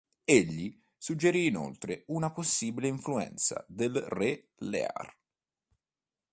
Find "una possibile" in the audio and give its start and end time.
2.07-2.87